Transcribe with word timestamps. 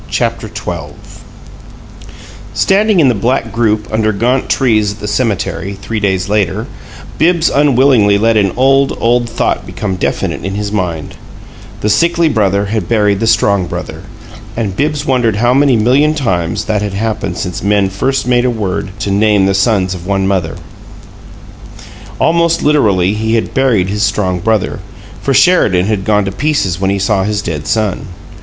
CHAPTER 0.09 0.49
XII 0.49 0.95
Standing 2.55 2.99
in 2.99 3.07
the 3.07 3.13
black 3.13 3.51
group 3.51 3.87
under 3.91 4.11
gaunt 4.11 4.49
trees 4.49 4.93
at 4.93 4.99
the 4.99 5.07
cemetery, 5.07 5.77
three 5.79 5.99
days 5.99 6.27
later, 6.27 6.65
Bibbs 7.19 7.51
unwillingly 7.51 8.17
let 8.17 8.35
an 8.35 8.51
old, 8.57 8.97
old 8.99 9.29
thought 9.29 9.63
become 9.63 9.97
definite 9.97 10.43
in 10.43 10.55
his 10.55 10.71
mind: 10.71 11.17
the 11.81 11.87
sickly 11.89 12.27
brother 12.29 12.65
had 12.65 12.89
buried 12.89 13.19
the 13.19 13.27
strong 13.27 13.67
brother, 13.67 14.01
and 14.57 14.75
Bibbs 14.75 15.05
wondered 15.05 15.35
how 15.35 15.53
many 15.53 15.75
million 15.75 16.15
times 16.15 16.65
that 16.65 16.81
had 16.81 16.95
happened 16.95 17.37
since 17.37 17.61
men 17.61 17.87
first 17.87 18.25
made 18.25 18.43
a 18.45 18.49
word 18.49 18.89
to 19.01 19.11
name 19.11 19.45
the 19.45 19.53
sons 19.53 19.93
of 19.93 20.07
one 20.07 20.25
mother. 20.25 20.55
Almost 22.17 22.63
literally 22.63 23.13
he 23.13 23.35
had 23.35 23.53
buried 23.53 23.89
his 23.89 24.01
strong 24.01 24.39
brother, 24.39 24.79
for 25.21 25.35
Sheridan 25.35 25.85
had 25.85 26.05
gone 26.05 26.25
to 26.25 26.31
pieces 26.31 26.79
when 26.81 26.89
he 26.89 26.97
saw 26.97 27.23
his 27.23 27.43
dead 27.43 27.67
son. 27.67 28.07